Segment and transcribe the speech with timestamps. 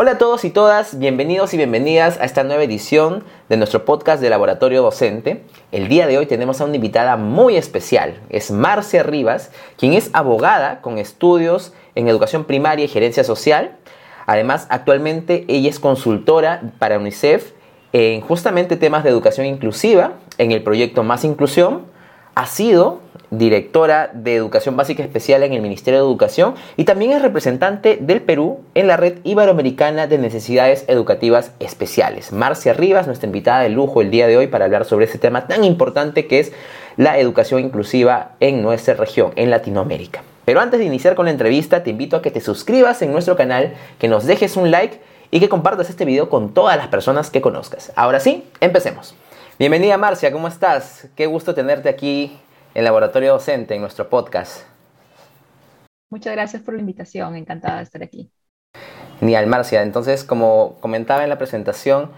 [0.00, 4.22] Hola a todos y todas, bienvenidos y bienvenidas a esta nueva edición de nuestro podcast
[4.22, 5.42] de Laboratorio Docente.
[5.72, 10.10] El día de hoy tenemos a una invitada muy especial, es Marcia Rivas, quien es
[10.12, 13.76] abogada con estudios en educación primaria y gerencia social.
[14.26, 17.50] Además, actualmente ella es consultora para UNICEF
[17.92, 21.86] en justamente temas de educación inclusiva en el proyecto Más Inclusión.
[22.38, 23.00] Ha sido
[23.32, 28.22] directora de Educación Básica Especial en el Ministerio de Educación y también es representante del
[28.22, 32.30] Perú en la Red Iberoamericana de Necesidades Educativas Especiales.
[32.30, 35.48] Marcia Rivas, nuestra invitada de lujo el día de hoy para hablar sobre este tema
[35.48, 36.52] tan importante que es
[36.96, 40.22] la educación inclusiva en nuestra región, en Latinoamérica.
[40.44, 43.34] Pero antes de iniciar con la entrevista, te invito a que te suscribas en nuestro
[43.34, 45.00] canal, que nos dejes un like
[45.32, 47.90] y que compartas este video con todas las personas que conozcas.
[47.96, 49.16] Ahora sí, empecemos.
[49.58, 51.08] Bienvenida Marcia, ¿cómo estás?
[51.16, 52.38] Qué gusto tenerte aquí
[52.74, 54.62] el Laboratorio Docente en nuestro podcast.
[56.10, 58.30] Muchas gracias por la invitación, encantada de estar aquí.
[59.18, 59.82] Genial, Marcia.
[59.82, 62.12] Entonces, como comentaba en la presentación,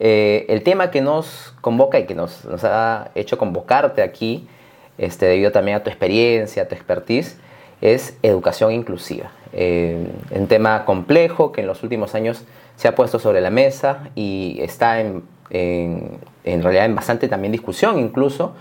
[0.00, 4.48] eh, el tema que nos convoca y que nos, ha hecho convocarte aquí,
[4.96, 7.36] este, debido también a tu experiencia, a tu expertise,
[7.82, 9.32] es educación inclusiva.
[9.52, 14.08] Eh, un tema complejo que en los últimos años se ha puesto sobre la mesa
[14.14, 18.54] y está en, en, en realidad en bastante también discusión incluso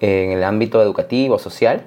[0.00, 1.84] en el ámbito educativo, social,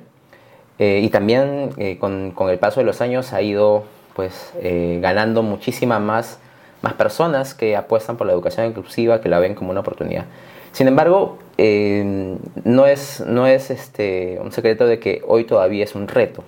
[0.80, 5.44] eh, y también eh, con, el paso de los años ha ido pues, eh, ganando
[5.44, 6.40] muchísimas más,
[6.82, 10.26] más personas que apuestan por la educación inclusiva, que la ven como una oportunidad.
[10.72, 16.08] Sin embargo, no es, no es este, un secreto de que hoy todavía es un
[16.08, 16.44] reto.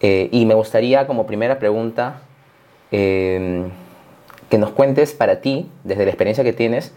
[0.00, 2.22] y me gustaría como primera pregunta
[2.90, 3.70] que
[4.58, 6.92] nos cuentes para ti, desde la experiencia que tienes,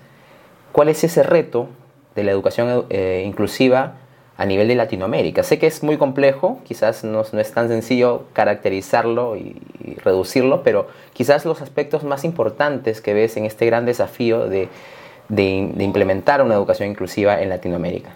[0.75, 1.69] cuál es ese reto
[2.15, 3.93] de la educación eh, inclusiva
[4.35, 5.41] a nivel de Latinoamérica.
[5.41, 9.55] Sé que es muy complejo, quizás no, es tan sencillo caracterizarlo y,
[10.03, 14.67] reducirlo, pero quizás los aspectos más importantes que ves en este gran desafío de,
[15.29, 18.13] implementar una educación inclusiva en Latinoamérica.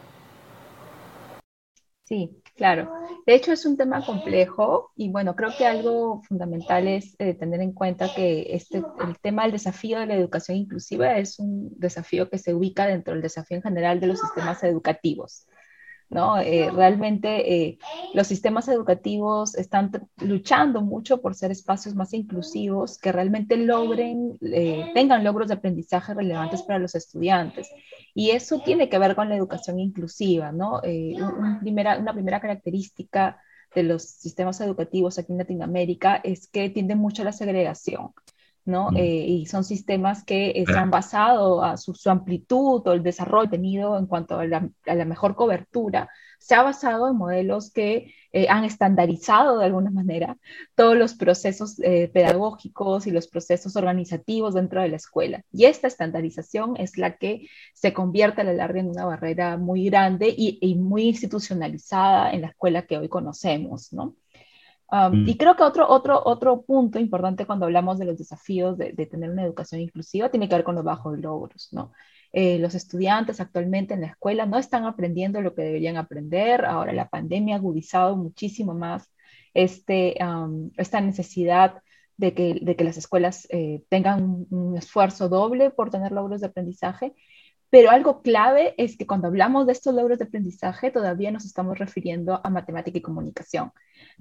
[2.04, 2.92] Sí, Claro,
[3.30, 7.62] de hecho es un tema complejo y bueno, creo que algo fundamental es eh, tener
[7.62, 12.28] en cuenta que este, el tema del desafío de la educación inclusiva es un desafío
[12.28, 15.46] que se ubica dentro del desafío en general de los sistemas educativos.
[16.10, 16.40] ¿No?
[16.40, 17.80] Eh, realmente eh,
[18.14, 24.92] los sistemas educativos están luchando mucho por ser espacios más inclusivos que realmente logren, eh,
[24.94, 27.70] tengan logros de aprendizaje relevantes para los estudiantes.
[28.16, 30.82] Y eso tiene que ver con la educación inclusiva, ¿no?
[31.62, 33.40] primera, una primera característica
[33.76, 38.14] de los sistemas educativos aquí en Latinoamérica es que tienden mucho a la segregación.
[38.66, 38.92] ¿No?
[38.92, 38.98] Mm.
[38.98, 44.06] Eh, y son sistemas que están basados a su, amplitud o el desarrollo tenido en
[44.06, 44.70] cuanto a la,
[45.06, 46.10] mejor cobertura,
[46.40, 50.38] se ha basado en modelos que eh, han estandarizado de alguna manera
[50.76, 55.44] todos los procesos eh, pedagógicos y los procesos organizativos dentro de la escuela.
[55.52, 59.86] Y esta estandarización es la que se convierte a la larga en una barrera muy
[59.90, 64.16] grande y, y muy institucionalizada en la escuela que hoy conocemos, ¿no?
[64.92, 65.28] Mm.
[65.28, 69.30] Y creo que otro, otro, otro punto importante cuando hablamos de los desafíos de, tener
[69.30, 71.92] una educación inclusiva tiene que ver con los bajos logros, ¿no?
[72.32, 76.66] Eh, los estudiantes actualmente en la escuela no están aprendiendo lo que deberían aprender.
[76.66, 79.12] Ahora la pandemia ha agudizado muchísimo más
[79.54, 80.18] este,
[80.78, 81.82] esta necesidad
[82.18, 86.48] de que, de que las escuelas eh, tengan un, esfuerzo doble por tener logros de
[86.48, 87.14] aprendizaje.
[87.70, 91.78] Pero algo clave es que cuando hablamos de estos logros de aprendizaje, todavía nos estamos
[91.78, 93.72] refiriendo a matemática y comunicación.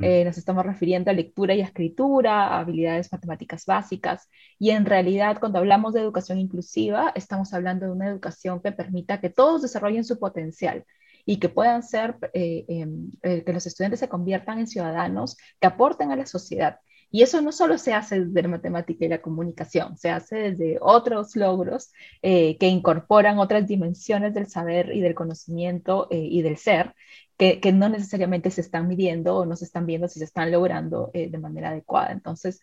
[0.01, 4.29] Eh, nos estamos refiriendo a lectura y escritura, a habilidades matemáticas básicas.
[4.59, 9.21] Y en realidad, cuando hablamos de educación inclusiva, estamos hablando de una educación que permita
[9.21, 10.85] que todos desarrollen su potencial
[11.25, 15.67] y que puedan ser, eh, em, eh, que los estudiantes se conviertan en ciudadanos que
[15.67, 16.79] aporten a la sociedad.
[17.11, 20.79] Y eso no solo se hace desde la matemática y la comunicación, se hace desde
[20.81, 21.93] otros logros
[22.23, 26.95] que incorporan otras dimensiones del saber y del conocimiento y del ser
[27.39, 31.11] que, no necesariamente se están midiendo o no se están viendo si se están logrando
[31.15, 32.11] eh, de manera adecuada.
[32.13, 32.61] Entonces,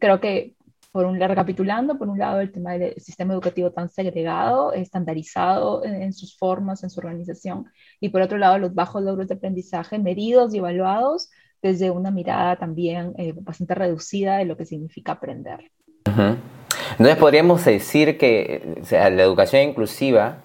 [0.00, 0.56] creo que,
[0.90, 6.12] por un recapitulando, por un lado, el tema del sistema educativo tan segregado, estandarizado en,
[6.12, 7.66] sus formas, en su organización,
[8.00, 11.30] y por otro lado, los bajos logros de aprendizaje medidos y evaluados
[11.62, 15.70] desde una mirada también eh, bastante reducida de lo que significa aprender.
[16.04, 20.38] Entonces podríamos decir que la educación inclusiva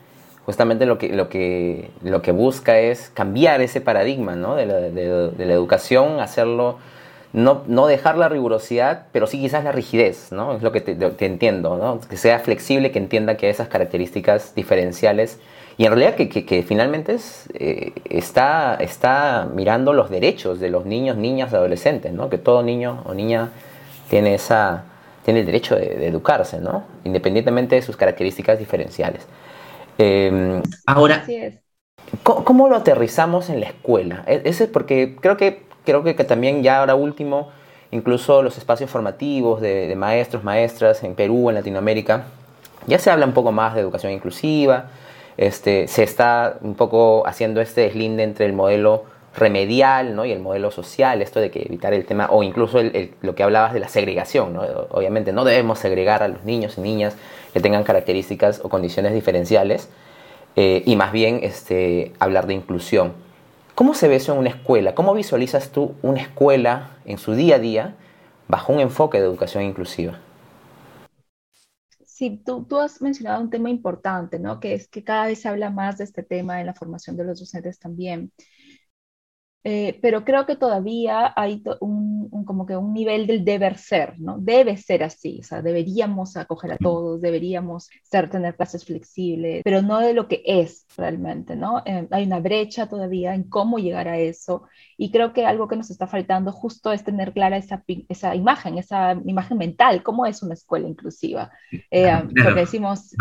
[0.46, 4.56] justamente lo que, lo que, lo que busca es cambiar ese paradigma ¿no?
[4.56, 6.80] de, la, de, la, educación, hacerlo,
[7.34, 10.56] no, no, dejar la rigurosidad, pero sí quizás la rigidez, ¿no?
[10.56, 12.02] es lo que te, entiendo, ¿no?
[12.02, 15.40] que sea flexible, que entienda que esas características diferenciales
[15.82, 20.86] y en realidad que, que, finalmente es, eh, está, está mirando los derechos de los
[20.86, 22.30] niños, niñas, adolescentes, ¿no?
[22.30, 23.50] que todo niño o niña
[24.08, 24.84] tiene esa,
[25.26, 26.84] tiene el derecho de, educarse, ¿no?
[27.04, 29.26] Independientemente de sus características diferenciales.
[29.98, 31.26] Em, ahora,
[32.22, 34.24] ¿cómo, lo aterrizamos en la escuela?
[34.28, 37.50] E, ese porque creo que, creo que, también ya ahora último,
[37.90, 42.26] incluso los espacios formativos de, maestros, maestras en Perú, en Latinoamérica,
[42.86, 44.92] ya se habla un poco más de educación inclusiva,
[45.42, 49.06] este, se está un poco haciendo este deslinde entre el modelo
[49.36, 52.80] remedial y el modelo social, esto de que evitar el tema, o incluso
[53.22, 54.54] lo que hablabas de la segregación.
[54.54, 54.62] ¿no?
[54.92, 57.16] Obviamente no debemos segregar a los niños y niñas
[57.54, 59.90] que tengan características o condiciones diferenciales,
[60.58, 63.14] eh, y más bien este, hablar de inclusión.
[63.74, 64.94] ¿Cómo se ve eso en una escuela?
[64.94, 67.96] ¿Cómo visualizas tú una escuela en su día a día
[68.48, 70.20] bajo un enfoque de educación inclusiva?
[72.22, 74.60] Sí, tú, tú, has mencionado un tema importante, ¿no?
[74.60, 77.24] Que es que cada vez se habla más de este tema en la formación de
[77.24, 78.32] los docentes también.
[79.64, 84.38] Eh, pero creo que todavía hay un, como que un nivel del deber ser, ¿no?
[84.40, 89.84] Debe ser así, o sea, deberíamos acoger a todos, deberíamos ser, tener clases flexibles, pero
[89.84, 91.84] no de lo que es realmente, ¿no?
[91.86, 94.64] Eh, hay una brecha todavía en cómo llegar a eso
[94.98, 98.80] y creo que algo que nos está faltando justo es tener clara esa, esa imagen,
[98.80, 101.52] esa imagen mental, cómo es una escuela inclusiva.
[101.92, 102.12] Eh,
[102.44, 103.14] porque decimos,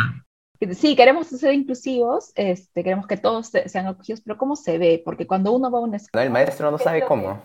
[0.75, 5.01] sí, queremos ser inclusivos, este, queremos que todos sean acogidos, pero ¿cómo se ve?
[5.05, 6.25] Porque cuando uno va a una escuela...
[6.25, 7.41] el maestro no sabe cómo.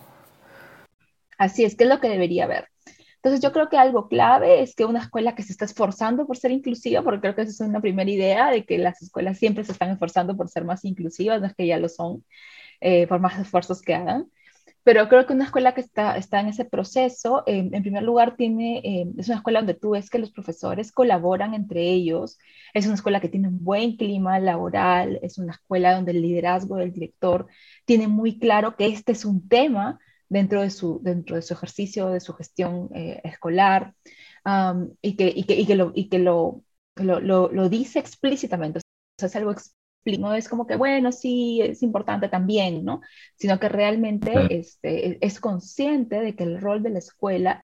[1.38, 2.68] Así es, ¿qué es lo que debería ver?
[3.16, 6.38] Entonces yo creo que algo clave es que una escuela que se está esforzando por
[6.38, 9.64] ser inclusiva, porque creo que esa es una primera idea de que las escuelas siempre
[9.64, 12.24] se están esforzando por ser más inclusivas, no es que ya lo son,
[12.82, 14.30] eh, por más esfuerzos que hagan.
[14.86, 18.78] Pero creo que una escuela que está, está en ese proceso, en primer lugar, tiene,
[18.84, 22.38] eh, es una escuela donde tú ves que los profesores colaboran entre ellos,
[22.74, 26.76] es una escuela que tiene un buen clima laboral, es una escuela donde el liderazgo
[26.78, 27.48] del director
[27.86, 30.00] tiene muy claro que este es un tema
[30.30, 33.96] dentro de su, dentro de su ejercicio, de su gestión eh, escolar,
[35.02, 36.62] y, que, y, que, y, que, lo, y que lo,
[36.96, 38.80] lo, lo, dice explícitamente.
[38.80, 38.82] O
[39.20, 39.52] sea, es algo
[40.18, 43.02] no es como que, bueno, sí, es importante también, ¿no?
[43.36, 47.66] Sino que realmente este, es consciente de que el rol de la escuela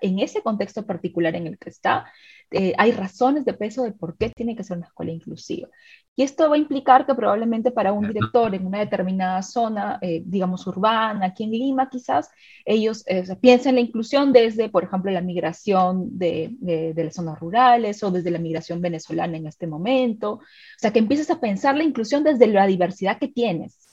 [0.00, 2.10] en ese contexto particular en el que está,
[2.50, 5.68] eh, hay razones de peso de por qué tiene que ser una escuela inclusiva.
[6.16, 10.22] Y esto va a implicar que probablemente para un director en una determinada zona, eh,
[10.24, 12.28] digamos urbana, aquí en Lima quizás,
[12.64, 18.02] ellos eh, piensen la inclusión desde, por ejemplo, la migración de, de, las zonas rurales
[18.02, 20.32] o desde la migración venezolana en este momento.
[20.32, 20.40] O
[20.78, 23.89] sea, que empieces a pensar la inclusión desde la diversidad que tienes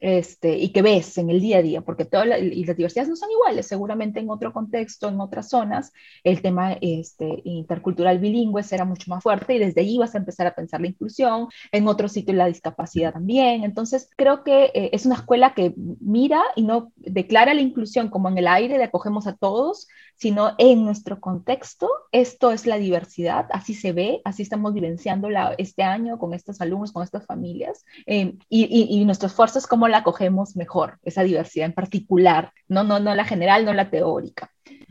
[0.00, 3.16] este, y que ves en el día a día, porque todas y las diversidades no
[3.16, 5.92] son iguales, seguramente en otro contexto, en otras zonas,
[6.24, 10.46] el tema este, intercultural bilingüe será mucho más fuerte y desde allí vas a empezar
[10.46, 13.64] a pensar la inclusión, en otro sitio la discapacidad también.
[13.64, 18.28] Entonces, creo que eh, es una escuela que mira y no declara la inclusión como
[18.28, 23.46] en el aire de acogemos a todos, sino en nuestro contexto, esto es la diversidad,
[23.52, 25.28] así se ve, así estamos vivenciando
[25.58, 29.88] este año con estos alumnos, con estas familias, eh, y, y, y nuestro es cómo
[29.88, 34.50] la acogemos mejor, esa diversidad en particular, no, no, no la general, no la teórica.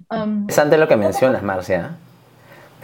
[0.09, 1.97] Um, Interesante lo que mencionas, Marcia.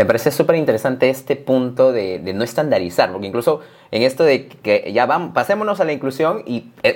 [0.01, 3.59] Me parece súper interesante este punto de, no estandarizar, porque incluso
[3.92, 6.95] en esto de que ya vamos, pasémonos a la inclusión y eh,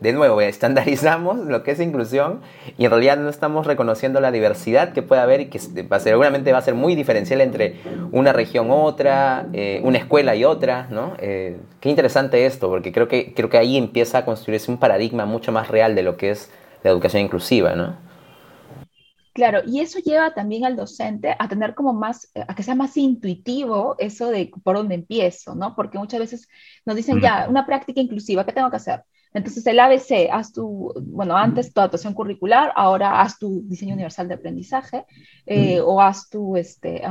[0.00, 2.42] de, nuevo estandarizamos lo que es inclusión
[2.78, 6.58] y en realidad no estamos reconociendo la diversidad que puede haber y que seguramente va
[6.58, 7.74] a ser muy diferencial entre
[8.12, 11.14] una región otra, eh, una escuela y otra, ¿no?
[11.18, 15.26] Eh, qué interesante esto, porque creo que, creo que ahí empieza a construirse un paradigma
[15.26, 16.52] mucho más real de lo que es
[16.84, 18.13] la educación inclusiva, ¿no?
[19.34, 22.76] Claro, y eso lleva también al docente a tener como más, eh, a que sea
[22.76, 25.74] más intuitivo eso de por dónde empiezo, ¿no?
[25.74, 26.48] Porque muchas veces
[26.86, 29.02] nos dicen, ya, una práctica inclusiva, ¿qué tengo que hacer?
[29.32, 34.28] Entonces el ABC, haz tu, bueno, antes tu adaptación curricular, ahora haz tu diseño universal
[34.28, 35.04] de aprendizaje,
[35.46, 37.02] eh, o haz tu, este,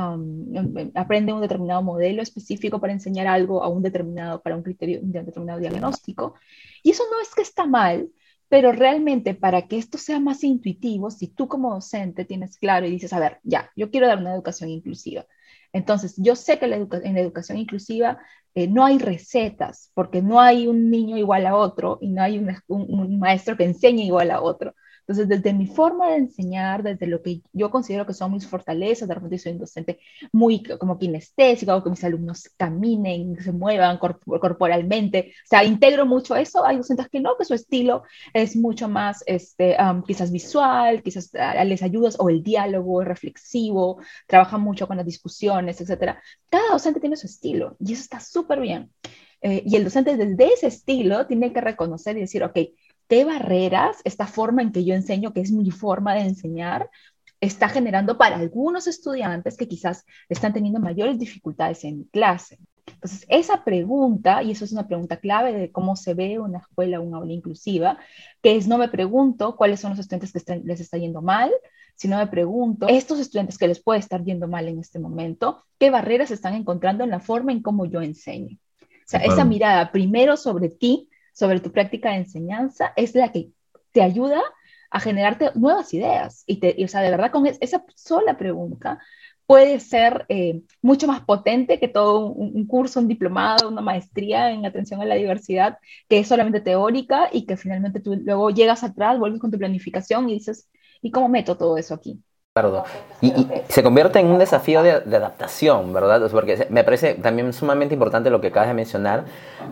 [0.94, 5.12] aprende un determinado modelo específico para enseñar algo a un determinado, para un criterio, un
[5.12, 6.36] determinado diagnóstico.
[6.82, 8.08] Y eso no es que está mal,
[8.54, 12.90] pero realmente para que esto sea más intuitivo, si tú como docente tienes claro y
[12.92, 15.26] dices, a ver, ya, yo quiero dar una educación inclusiva.
[15.72, 18.20] Entonces, yo sé que en la educación inclusiva
[18.54, 22.38] eh, no hay recetas, porque no hay un niño igual a otro y no hay
[22.68, 24.72] un maestro que enseñe igual a otro.
[25.06, 29.06] Entonces, desde mi forma de enseñar, desde lo que yo considero que son mis fortalezas,
[29.06, 30.00] de repente soy un docente
[30.32, 36.34] muy como kinestésico, hago que mis alumnos caminen, se muevan corporalmente, o sea, integro mucho
[36.36, 36.64] eso.
[36.64, 41.62] Hay docentes que no, que su estilo es mucho más, este, quizás visual, quizás ah,
[41.64, 46.16] les ayudas, o el diálogo es reflexivo, trabaja mucho con las discusiones, etc.
[46.48, 48.90] Cada docente tiene su estilo y eso está súper bien.
[49.46, 52.58] Eh, y el docente desde ese estilo tiene que reconocer y decir, ok,
[53.08, 56.90] qué barreras, esta forma en que yo enseño, que es mi forma de enseñar,
[57.40, 62.58] está generando para algunos estudiantes que quizás están teniendo mayores dificultades en clase.
[62.86, 67.00] Entonces, esa pregunta, y eso es una pregunta clave de cómo se ve una escuela,
[67.00, 67.98] una aula inclusiva,
[68.42, 71.50] que es no me pregunto cuáles son los estudiantes que les está yendo mal,
[71.96, 75.90] sino me pregunto, estos estudiantes que les puede estar yendo mal en este momento, ¿qué
[75.90, 78.58] barreras están encontrando en la forma en cómo yo enseño?
[78.82, 83.50] O sea, esa mirada primero sobre ti, sobre tu práctica de enseñanza, es la que
[83.92, 84.42] te ayuda
[84.90, 86.44] a generarte nuevas ideas.
[86.46, 89.00] Y, te, o sea, de verdad, con esa sola pregunta,
[89.46, 94.64] puede ser eh, mucho más potente que todo un, curso, un diplomado, una maestría en
[94.64, 99.18] atención a la diversidad, que es solamente teórica y que finalmente tú luego llegas atrás,
[99.18, 100.68] vuelves con tu planificación y dices,
[101.02, 102.22] ¿y cómo meto todo eso aquí?
[103.20, 106.30] Y, se convierte en un desafío de, adaptación, ¿verdad?
[106.30, 109.24] Porque me parece también sumamente importante lo que acabas de mencionar,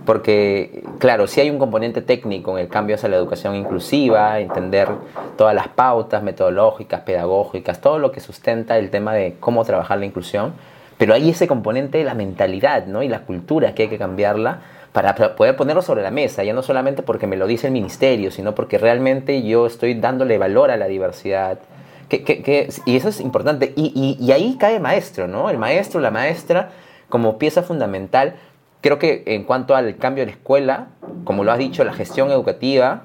[0.05, 4.89] porque, claro, sí hay un componente técnico en el cambio hacia la educación inclusiva, entender
[5.37, 10.07] todas las pautas metodológicas, pedagógicas, todo lo que sustenta el tema de cómo trabajar la
[10.07, 10.53] inclusión,
[10.99, 13.05] pero hay ese componente de la mentalidad, ¿no?
[13.05, 14.59] Y la cultura que hay que cambiarla
[14.93, 18.33] para poder ponerlo sobre la mesa, ya no solamente porque me lo dice el ministerio,
[18.33, 21.61] sino porque realmente yo estoy dándole valor a la diversidad,
[22.85, 23.73] y eso es importante.
[23.77, 25.51] Y, ahí cae maestro, ¿no?
[25.51, 26.71] El maestro, la maestra,
[27.09, 28.37] como pieza fundamental.
[28.81, 30.89] Creo que en cuanto al cambio de la escuela,
[31.25, 33.05] como lo has dicho, la gestión educativa,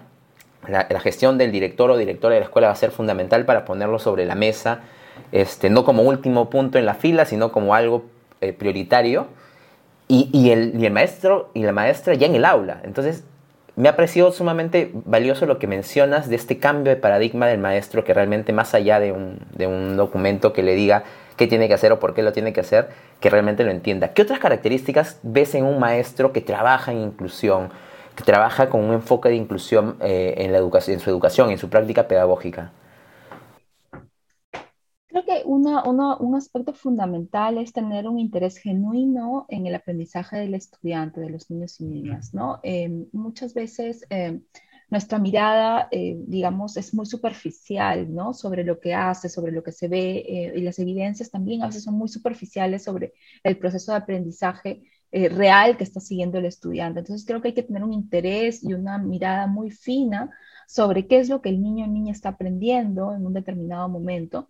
[0.67, 3.99] la, gestión del director o directora de la escuela va a ser fundamental para ponerlo
[3.99, 4.81] sobre la mesa,
[5.31, 8.05] este, no como último punto en la fila, sino como algo
[8.41, 9.27] eh, prioritario.
[10.09, 12.79] Y, y el maestro y la maestra ya en el aula.
[12.83, 13.25] Entonces,
[13.77, 18.03] me ha parecido sumamente valioso lo que mencionas de este cambio de paradigma del maestro,
[18.03, 21.03] que realmente más allá de un, documento que le diga
[21.37, 24.13] qué tiene que hacer o por qué lo tiene que hacer, que realmente lo entienda.
[24.13, 27.69] ¿Qué otras características ves en un maestro que trabaja en inclusión,
[28.15, 31.59] que trabaja con un enfoque de inclusión eh, en, la educación, en su educación, en
[31.59, 32.71] su práctica pedagógica?
[35.67, 41.19] Creo que un aspecto fundamental es tener un interés genuino en el aprendizaje del estudiante,
[41.19, 42.59] de los niños y niñas, ¿no?
[42.63, 44.43] Em, muchas veces em,
[44.89, 48.33] nuestra mirada, eh, digamos, es muy superficial, ¿no?
[48.33, 51.67] Sobre lo que hace, sobre lo que se ve, eh, y las evidencias también a
[51.67, 56.45] veces son muy superficiales sobre el proceso de aprendizaje eh, real que está siguiendo el
[56.45, 56.99] estudiante.
[56.99, 60.29] Entonces creo que hay que tener un interés y una mirada muy fina
[60.67, 64.49] sobre qué es lo que el niño o niña está aprendiendo en un determinado momento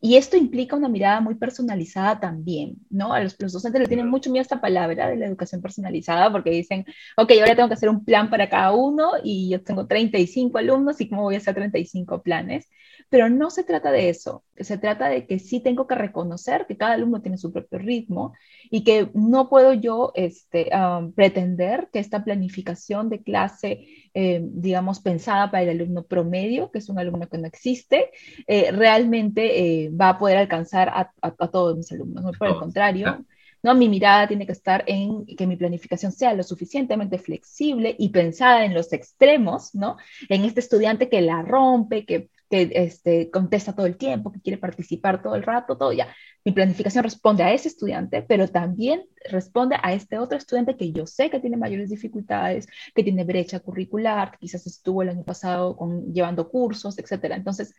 [0.00, 3.12] y, esto implica una mirada muy personalizada también, ¿no?
[3.12, 6.50] A los, docentes le tienen mucho miedo a esta palabra de la educación personalizada porque
[6.50, 6.84] dicen,
[7.16, 11.00] ok, ahora tengo que hacer un plan para cada uno y yo tengo 35 alumnos
[11.00, 12.68] y cómo voy a hacer 35 planes.
[13.14, 16.76] Pero no se trata de eso, se trata de que sí tengo que reconocer que
[16.76, 18.34] cada alumno tiene su propio ritmo
[18.72, 20.68] y que no puedo yo este,
[21.14, 26.88] pretender que esta planificación de clase, eh, digamos, pensada para el alumno promedio, que es
[26.88, 28.10] un alumno que no existe,
[28.48, 31.12] eh, realmente eh, va a poder alcanzar a,
[31.52, 32.36] todos mis alumnos.
[32.36, 33.24] por el contrario,
[33.62, 33.76] ¿no?
[33.76, 38.64] Mi mirada tiene que estar en que mi planificación sea lo suficientemente flexible y pensada
[38.64, 39.98] en los extremos, ¿no?
[40.28, 44.58] En este estudiante que la rompe, que que este, contesta todo el tiempo, que quiere
[44.58, 46.14] participar todo el rato, todo ya.
[46.44, 51.04] Mi planificación responde a ese estudiante, pero también responde a este otro estudiante que yo
[51.04, 55.76] sé que tiene mayores dificultades, que tiene brecha curricular, que quizás estuvo el año pasado
[55.76, 57.24] con, llevando cursos, etc.
[57.32, 57.74] Entonces,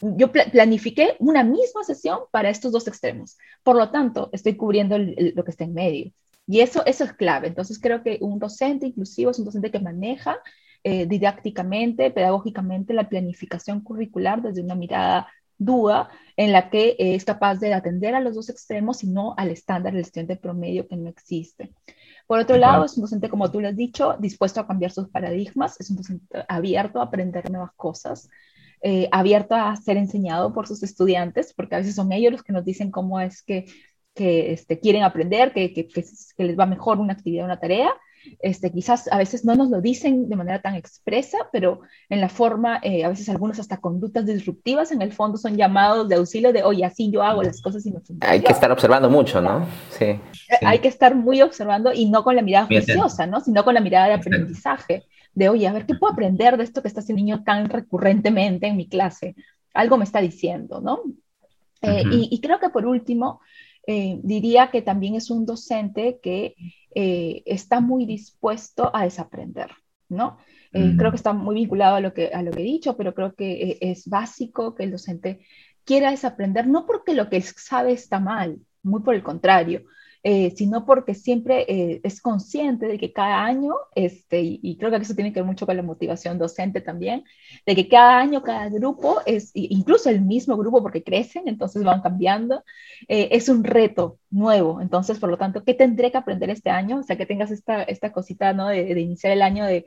[0.00, 3.36] yo planifiqué una misma sesión para estos dos extremos.
[3.62, 6.12] Por lo tanto, estoy cubriendo lo que está en medio.
[6.46, 7.48] Y eso, eso es clave.
[7.48, 10.38] Entonces, creo que un docente inclusivo es un docente que maneja
[10.84, 17.24] eh, didácticamente, pedagógicamente, la planificación curricular desde una mirada duda en la que eh, es
[17.24, 20.96] capaz de atender a los dos extremos y no al estándar del estudiante promedio que
[20.96, 21.72] no existe.
[22.26, 25.08] Por otro lado, es un docente, como tú lo has dicho, dispuesto a cambiar sus
[25.08, 28.28] paradigmas, es un docente abierto a aprender nuevas cosas,
[28.82, 32.52] eh, abierto a ser enseñado por sus estudiantes, porque a veces son ellos los que
[32.52, 33.66] nos dicen cómo es que,
[34.14, 37.90] que este, quieren aprender, que, que, que, les va mejor una actividad una tarea,
[38.40, 42.28] este, quizás a veces no nos lo dicen de manera tan expresa, pero en la
[42.28, 46.52] forma, eh, a veces algunos hasta conductas disruptivas, en el fondo son llamados de auxilio
[46.52, 48.00] de, oye, así yo hago las cosas y me.
[48.20, 49.66] Hay que estar observando mucho, ¿no?
[49.90, 50.04] Sí.
[50.04, 50.20] Eh,
[50.62, 53.40] hay que estar muy observando y no con la mirada juiciosa, ¿no?
[53.40, 55.04] Sino con la mirada de aprendizaje,
[55.34, 57.68] de, oye, a ver, ¿qué puedo aprender de esto que está haciendo el niño tan
[57.68, 59.34] recurrentemente en mi clase?
[59.72, 61.00] Algo me está diciendo, ¿no?
[61.82, 63.40] Eh, y, creo que por último,
[63.86, 66.54] diría que también es un docente que
[66.94, 69.70] eh, está muy dispuesto a desaprender,
[70.08, 70.38] ¿no?
[70.72, 73.14] Eh, creo que está muy vinculado a lo, que, a lo que he dicho, pero
[73.14, 75.46] creo que eh, es básico que el docente
[75.84, 79.84] quiera desaprender, no porque lo que sabe está mal, muy por el contrario,
[80.26, 84.96] eh, sino porque siempre eh, es consciente de que cada año, este, y, creo que
[84.96, 87.24] eso tiene que ver mucho con la motivación docente también,
[87.66, 92.00] de que cada año, cada grupo, es, incluso el mismo grupo porque crecen, entonces van
[92.00, 92.64] cambiando,
[93.06, 94.80] eh, es un reto nuevo.
[94.80, 97.00] Entonces, por lo tanto, ¿qué tendré que aprender este año?
[97.00, 98.68] O sea, que tengas esta, esta cosita, ¿no?
[98.68, 99.84] De, de iniciar el año de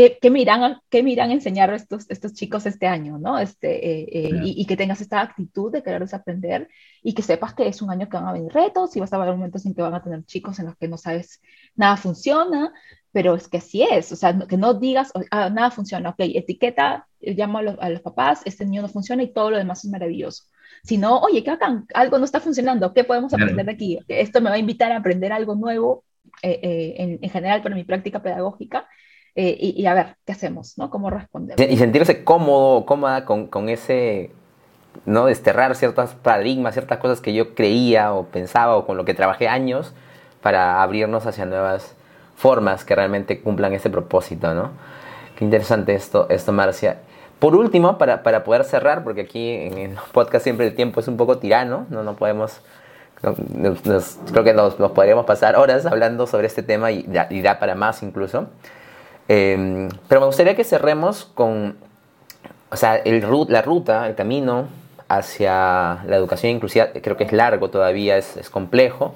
[0.00, 3.38] ¿qué, qué, me irán, qué a enseñar estos, estos chicos este año, ¿no?
[3.38, 6.68] Este, y, y, que tengas esta actitud de querer desaprender
[7.02, 9.16] y que sepas que es un año que van a venir retos y vas a
[9.16, 11.42] haber momentos en que van a tener chicos en los que no sabes
[11.76, 12.72] nada funciona,
[13.12, 17.06] pero es que así es, o sea, que no digas, ah, nada funciona, ok, etiqueta,
[17.20, 19.90] llamo a los, a los, papás, este niño no funciona y todo lo demás es
[19.90, 20.44] maravilloso.
[20.82, 21.84] Si no, oye, ¿qué hagan?
[21.92, 23.98] Algo no está funcionando, ¿qué podemos aprender de aquí?
[24.08, 26.04] Esto me va a invitar a aprender algo nuevo
[26.42, 28.86] eh, eh, en, en, general para mi práctica pedagógica
[29.34, 30.76] eh, y, y, a ver, ¿qué hacemos?
[30.76, 30.90] ¿no?
[30.90, 31.60] ¿Cómo responder?
[31.70, 34.30] Y sentirse cómodo, cómoda con, con ese
[35.06, 35.26] ¿no?
[35.26, 39.48] Desterrar ciertos paradigmas, ciertas cosas que yo creía o pensaba o con lo que trabajé
[39.48, 39.92] años
[40.42, 41.94] para abrirnos hacia nuevas
[42.36, 44.70] formas que realmente cumplan ese propósito, ¿no?
[45.36, 46.98] Qué interesante esto, esto Marcia.
[47.38, 51.08] Por último, para, para poder cerrar, porque aquí en el podcast siempre el tiempo es
[51.08, 52.60] un poco tirano, no, no podemos,
[53.54, 57.58] nos, creo que nos, nos, podríamos pasar horas hablando sobre este tema y, y da
[57.58, 58.48] para más incluso.
[59.32, 61.76] Eh, pero me gustaría que cerremos con,
[62.68, 64.66] o sea, el, la ruta, el camino
[65.06, 69.14] hacia la educación inclusiva creo que es largo todavía, es, es complejo.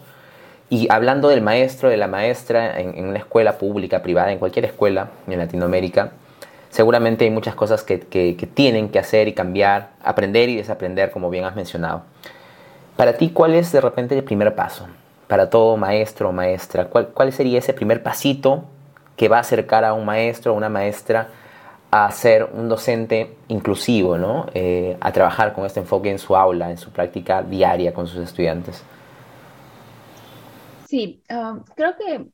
[0.71, 5.11] Y hablando del maestro, de la maestra en, una escuela pública, privada, en cualquier escuela
[5.27, 6.13] en Latinoamérica,
[6.71, 11.11] seguramente hay muchas cosas que, que, que, tienen que hacer y cambiar, aprender y desaprender,
[11.11, 12.03] como bien has mencionado.
[12.97, 14.87] Para ti, ¿cuál es de repente el primer paso?
[15.27, 18.67] Para todo maestro o maestra, ¿cuál, ¿cuál sería ese primer pasito
[19.17, 21.29] que va a acercar a un maestro o una maestra
[21.91, 24.47] a ser un docente inclusivo, ¿no?
[24.53, 28.21] Eh, a trabajar con este enfoque en su aula, en su práctica diaria con sus
[28.21, 28.83] estudiantes?
[30.89, 32.27] Sí, uh, creo que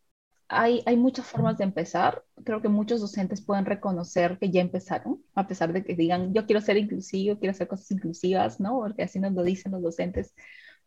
[0.49, 2.25] hay, hay, muchas formas de empezar.
[2.43, 6.47] Creo que muchos docentes pueden reconocer que ya empezaron, a pesar de que digan, yo
[6.47, 8.79] quiero ser inclusivo, quiero hacer cosas inclusivas, ¿no?
[8.79, 10.35] Porque así nos lo dicen los docentes.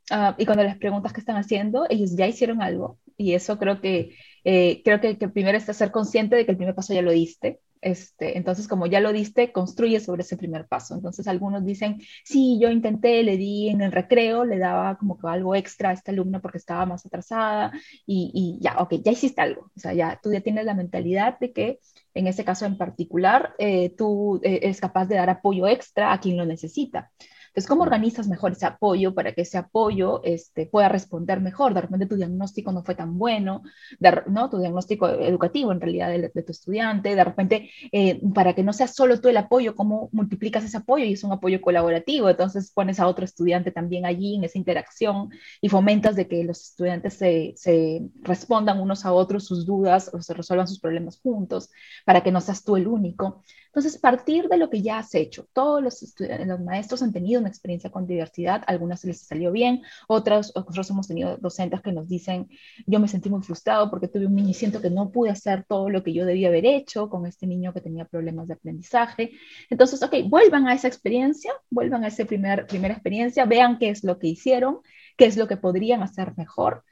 [0.10, 2.98] Uh, y cuando les preguntas qué están haciendo, ellos ya hicieron algo.
[3.18, 6.58] Y eso creo que, eh, creo que, que primero es ser consciente de que el
[6.58, 10.68] primer paso ya lo diste, este, entonces, como ya lo diste, construye sobre ese primer
[10.68, 10.96] paso.
[10.96, 15.28] Entonces, algunos dicen, sí, yo intenté, le di en el recreo, le daba como que
[15.28, 17.74] algo extra a esta alumna porque estaba más atrasada
[18.06, 19.70] y, y ya, ok, ya hiciste algo.
[19.76, 21.80] O sea, ya tú ya tienes la mentalidad de que
[22.14, 26.20] en ese caso en particular, eh, tú eh, eres capaz de dar apoyo extra a
[26.20, 27.12] quien lo necesita.
[27.54, 31.76] Entonces, ¿cómo organizas mejor ese apoyo para que ese apoyo este, pueda responder mejor?
[31.76, 33.62] De repente tu diagnóstico no fue tan bueno,
[34.00, 34.50] de, ¿no?
[34.50, 38.88] tu diagnóstico educativo en realidad de, tu estudiante, de repente eh, para que no sea
[38.88, 41.06] solo tú el apoyo, ¿cómo multiplicas ese apoyo?
[41.06, 45.30] Y es un apoyo colaborativo, entonces pones a otro estudiante también allí en esa interacción
[45.62, 50.34] y fomentas de que los estudiantes se respondan unos a otros sus dudas o se
[50.34, 51.70] resuelvan sus problemas juntos,
[52.04, 53.44] para que no seas tú el único.
[53.74, 55.48] Entonces, partir de lo que ya has hecho.
[55.52, 60.52] Todos los, los maestros han tenido una experiencia con diversidad, algunas les salió bien, otras,
[60.54, 62.48] otros hemos tenido docentes que nos dicen,
[62.86, 65.66] yo me sentí muy frustrado porque tuve un niño y siento que no pude hacer
[65.68, 69.32] todo lo que yo debía haber hecho con este niño que tenía problemas de aprendizaje.
[69.72, 74.04] Entonces, ok, vuelvan a esa experiencia, vuelvan a esa primer, primera experiencia, vean qué es
[74.04, 74.82] lo que hicieron,
[75.18, 76.84] qué es lo que podrían hacer mejor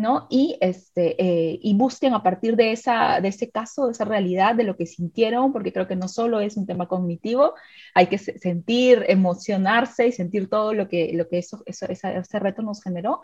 [0.00, 0.26] ¿no?
[0.30, 4.54] Y, este, eh, y busquen a partir de, esa, de ese caso, de esa realidad,
[4.54, 7.54] de lo que sintieron, porque creo que no solo es un tema cognitivo,
[7.94, 12.38] hay que sentir, emocionarse y sentir todo lo que, lo que eso, eso esa, ese
[12.38, 13.20] reto nos generó.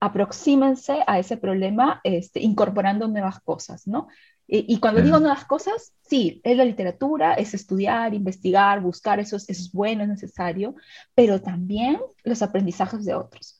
[0.00, 4.08] Aproxímense a ese problema este, incorporando nuevas cosas, ¿no?
[4.48, 9.36] Y, y cuando digo nuevas cosas, sí, es la literatura, es estudiar, investigar, buscar, eso
[9.36, 10.76] es, eso es bueno, es necesario,
[11.14, 13.55] pero también los aprendizajes de otros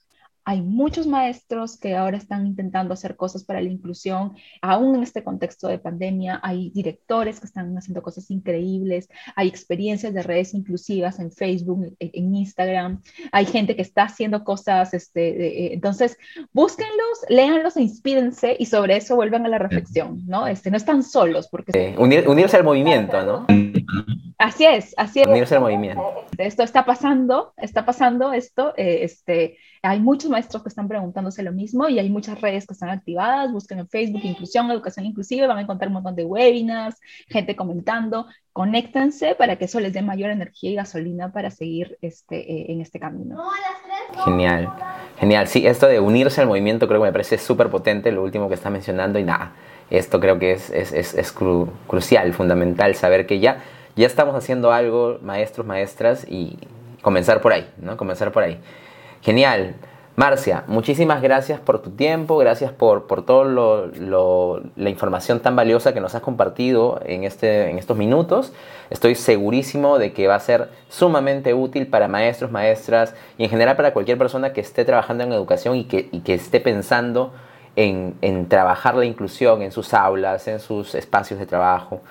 [0.47, 5.21] hay muchos maestros que ahora están intentando hacer cosas para la inclusión, aún en este
[5.21, 6.39] contexto de pandemia.
[6.41, 12.33] Hay directores que están haciendo cosas increíbles, hay experiencias de redes inclusivas en Facebook, en
[12.33, 13.01] Instagram,
[13.33, 16.17] hay gente que está haciendo cosas, este, eh, entonces
[16.53, 20.47] búsquenlos, léanlos e inspírense y sobre eso vuelvan a la reflexión, ¿no?
[20.47, 21.49] Este, no están solos.
[21.49, 21.73] Porque...
[21.73, 23.45] Sí, unir, unirse al movimiento, ¿no?
[24.37, 25.27] Así es, así es.
[25.27, 26.01] Unirse al movimiento.
[26.37, 31.51] Esto está pasando, está pasando esto, eh, este, hay muchos maestros que están preguntándose lo
[31.51, 35.57] mismo y hay muchas redes que están activadas, busquen en Facebook inclusión, educación inclusiva, van
[35.57, 36.95] a encontrar un montón de webinars,
[37.27, 42.35] gente comentando, conéctense para que eso les dé mayor energía y gasolina para seguir este,
[42.37, 43.43] eh, en este camino.
[44.25, 44.71] Genial,
[45.19, 45.47] genial.
[45.47, 48.53] Sí, esto de unirse al movimiento creo que me parece súper potente, lo último que
[48.53, 49.53] está mencionando y nada,
[49.89, 53.63] esto creo que es, es, es, es cru crucial, fundamental, saber que ya,
[53.95, 56.59] ya estamos haciendo algo, maestros, maestras, y
[57.01, 57.97] comenzar por ahí, ¿no?
[57.97, 58.59] Comenzar por ahí.
[59.23, 59.75] Genial.
[60.19, 66.01] Marcia, muchísimas gracias por tu tiempo, gracias por, por toda la información tan valiosa que
[66.01, 68.51] nos has compartido en, este, en estos minutos.
[68.89, 73.75] Estoy segurísimo de que va a ser sumamente útil para maestros, maestras y en general
[73.75, 77.31] para cualquier persona que esté trabajando en educación y que, que esté pensando
[77.75, 82.01] en, en, trabajar la inclusión en sus aulas, en sus espacios de trabajo.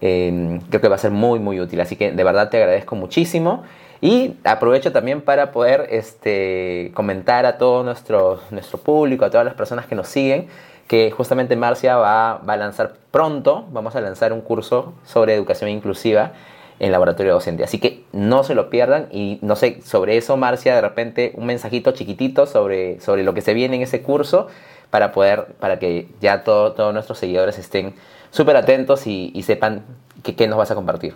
[0.00, 1.80] Eh, creo que va a ser muy, muy útil.
[1.80, 3.64] Así que de verdad te agradezco muchísimo.
[4.00, 9.54] Y aprovecho también para poder este, comentar a todo nuestro, nuestro público, a todas las
[9.54, 10.48] personas que nos siguen,
[10.86, 15.70] que justamente Marcia va, va a lanzar pronto, vamos a lanzar un curso sobre educación
[15.70, 16.32] inclusiva
[16.78, 17.64] en laboratorio docente.
[17.64, 21.46] Así que no se lo pierdan y no sé, sobre eso Marcia, de repente un
[21.46, 24.46] mensajito chiquitito sobre, sobre lo que se viene en ese curso
[24.90, 27.94] para poder, para que ya todos nuestros seguidores estén
[28.30, 29.82] súper atentos y, y sepan
[30.22, 31.14] qué nos vas a compartir.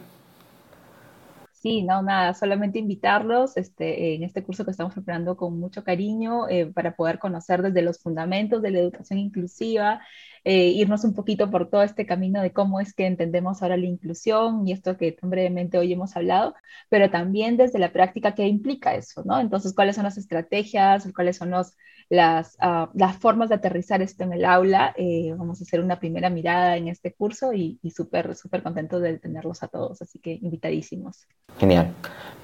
[1.62, 6.48] Sí, no, nada, solamente invitarlos este, en este curso que estamos preparando con mucho cariño
[6.48, 10.00] eh, para poder conocer desde los fundamentos de la educación inclusiva,
[10.44, 13.86] eh, irnos un poquito por todo este camino de cómo es que entendemos ahora la
[13.86, 16.54] inclusión y esto que tan brevemente hoy hemos hablado,
[16.88, 19.38] pero también desde la práctica qué implica eso, ¿no?
[19.38, 21.76] Entonces, cuáles son las estrategias, cuáles son los,
[22.08, 24.94] las, uh, las formas de aterrizar esto en el aula.
[24.96, 29.00] Eh, vamos a hacer una primera mirada en este curso y, y súper, súper contentos
[29.00, 31.26] de tenerlos a todos, así que invitadísimos.
[31.58, 31.92] Genial.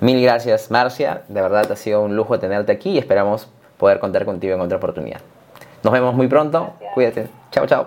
[0.00, 1.24] Mil gracias, Marcia.
[1.28, 4.76] De verdad ha sido un lujo tenerte aquí y esperamos poder contar contigo en otra
[4.76, 5.20] oportunidad.
[5.82, 6.72] Nos vemos muy pronto.
[6.94, 7.28] Cuídate.
[7.50, 7.86] Chao, chao.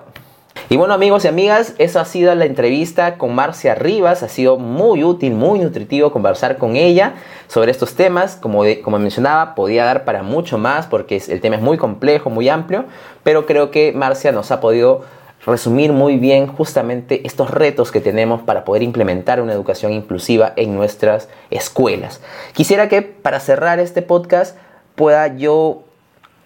[0.70, 4.24] Y bueno amigos y amigas, eso ha sido la entrevista con Marcia Rivas.
[4.24, 7.16] Ha sido muy útil, muy nutritivo conversar con ella
[7.48, 8.36] sobre estos temas.
[8.36, 12.48] Como, como mencionaba, podía dar para mucho más porque el tema es muy complejo, muy
[12.50, 12.86] amplio.
[13.24, 15.02] Pero creo que Marcia nos ha podido
[15.46, 20.76] resumir muy bien justamente estos retos que tenemos para poder implementar una educación inclusiva en
[20.76, 22.22] nuestras escuelas.
[22.54, 24.56] Quisiera que para cerrar este podcast
[24.96, 25.84] pueda yo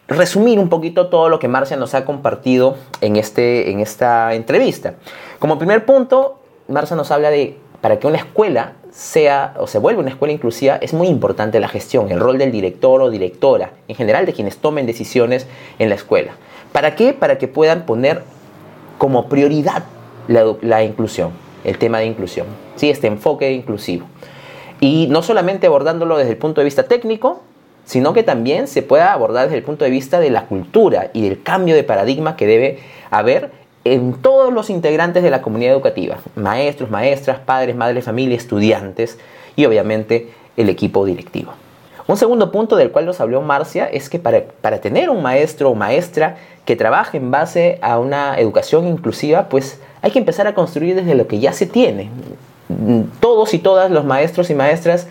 [0.07, 4.95] resumir un poquito todo lo que Marcia nos ha compartido en, este, en esta entrevista.
[5.39, 10.01] Como primer punto, Marcia nos habla de para que una escuela sea o se vuelva
[10.01, 13.95] una escuela inclusiva es muy importante la gestión, el rol del director o directora, en
[13.95, 15.45] general de quienes tomen decisiones
[15.77, 16.31] en la escuela.
[16.71, 17.13] ¿Para qué?
[17.13, 18.23] Para que puedan poner
[18.97, 19.83] como prioridad
[20.27, 21.31] la, inclusión,
[21.63, 22.89] el tema de inclusión, ¿sí?
[22.89, 24.07] este enfoque inclusivo.
[24.79, 27.41] Y no solamente abordándolo desde el punto de vista técnico,
[27.85, 31.21] sino que también se pueda abordar desde el punto de vista de la cultura y
[31.21, 32.79] del cambio de paradigma que debe
[33.11, 33.51] haber
[33.83, 39.19] en todos los integrantes de la comunidad educativa, maestros, maestras, padres, madres, familia, estudiantes
[39.55, 41.53] y obviamente el equipo directivo.
[42.07, 45.71] Un segundo punto del cual nos habló Marcia es que para, para tener un maestro
[45.71, 50.53] o maestra que trabaje en base a una educación inclusiva, pues hay que empezar a
[50.53, 52.09] construir desde lo que ya se tiene.
[53.19, 55.07] Todos y todas los maestros y maestras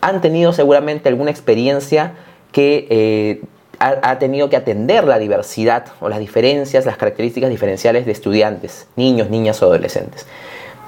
[0.00, 2.14] han tenido seguramente alguna experiencia
[2.52, 3.42] que eh,
[3.78, 9.30] ha, tenido que atender la diversidad o las diferencias, las características diferenciales de estudiantes, niños,
[9.30, 10.26] niñas o adolescentes.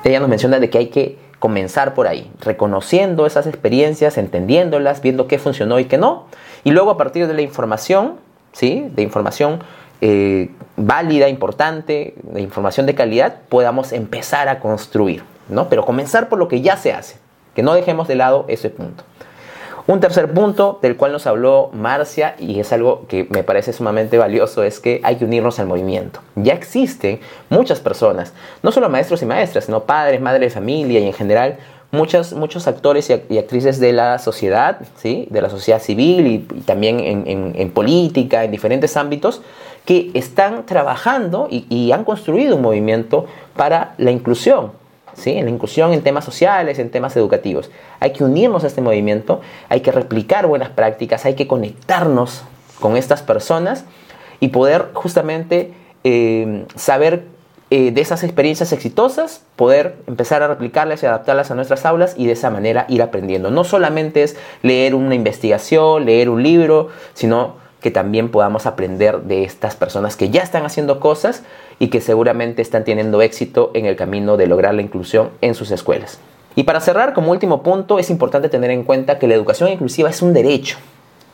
[0.05, 5.27] Ella nos menciona de que hay que comenzar por ahí, reconociendo esas experiencias, entendiéndolas, viendo
[5.27, 6.27] qué funcionó y qué no,
[6.65, 8.17] y luego a partir de la información,
[8.53, 8.87] ¿sí?
[8.95, 9.61] de información
[10.01, 15.69] eh, válida, importante, de información de calidad, podamos empezar a construir, ¿no?
[15.69, 17.17] pero comenzar por lo que ya se hace.
[17.63, 19.05] No dejemos de lado ese punto.
[19.87, 24.19] Un tercer punto del cual nos habló Marcia y es algo que me parece sumamente
[24.19, 26.21] valioso es que hay que unirnos al movimiento.
[26.37, 27.19] Ya existen
[27.49, 31.59] muchas personas, no solo maestros y maestras, sino padres, madres de familia y en general
[31.91, 35.27] muchos, muchos actores y, actrices de la sociedad, ¿sí?
[35.31, 39.43] de la sociedad civil y, también en, política, en diferentes ámbitos,
[39.85, 44.71] que están trabajando y han construido un movimiento para la inclusión,
[45.25, 47.71] en la inclusión en temas sociales, en temas educativos.
[48.01, 52.43] Hay que unirnos a este movimiento, hay que replicar buenas prácticas, hay que conectarnos
[52.81, 53.85] con estas personas
[54.41, 55.73] y poder justamente
[56.05, 57.25] eh, saber
[57.73, 62.27] eh, de esas experiencias exitosas, poder empezar a replicarlas y adaptarlas a nuestras aulas y
[62.27, 63.53] de esa manera ir aprendiendo.
[63.53, 69.45] No solamente es leer una investigación, leer un libro, sino que también podamos aprender de
[69.45, 71.43] estas personas que ya están haciendo cosas
[71.79, 75.71] y que seguramente están teniendo éxito en el camino de lograr la inclusión en sus
[75.71, 76.19] escuelas.
[76.57, 80.11] Y para cerrar, como último punto, es importante tener en cuenta que la educación inclusiva
[80.11, 80.77] es un derecho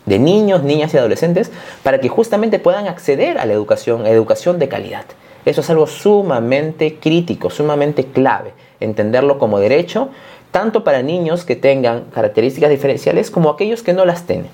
[0.04, 1.50] de niños, niñas y adolescentes
[1.82, 5.04] para que justamente puedan acceder a la educación, educación de calidad.
[5.44, 10.10] Eso es algo sumamente crítico, sumamente clave, entenderlo como derecho,
[10.52, 14.50] tanto para niños que tengan características diferenciales como aquellos que no las tienen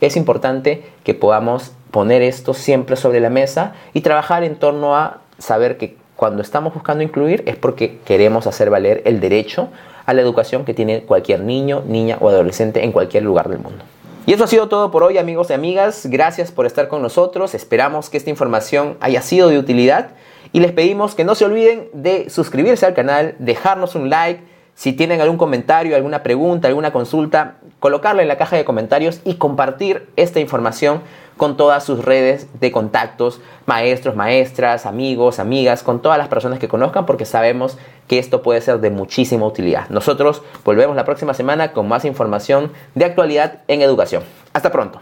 [0.00, 5.20] es importante que podamos poner esto siempre sobre la mesa y trabajar en torno a
[5.38, 9.68] saber que cuando estamos buscando incluir es porque queremos hacer valer el derecho
[10.06, 13.84] a la educación que tiene cualquier niño, niña o adolescente en cualquier lugar del mundo.
[14.24, 16.06] Y eso ha sido todo por hoy amigos y amigas.
[16.06, 17.54] Gracias por estar con nosotros.
[17.54, 20.10] Esperamos que esta información haya sido de utilidad
[20.52, 24.42] y les pedimos que no se olviden de suscribirse al canal, dejarnos un like.
[24.76, 29.36] Si tienen algún comentario, alguna pregunta, alguna consulta, colocarla en la caja de comentarios y
[29.36, 31.00] compartir esta información
[31.38, 36.68] con todas sus redes de contactos, maestros, maestras, amigos, amigas, con todas las personas que
[36.68, 39.88] conozcan, porque sabemos que esto puede ser de muchísima utilidad.
[39.88, 44.24] Nosotros volvemos la próxima semana con más información de actualidad en educación.
[44.52, 45.00] Hasta pronto.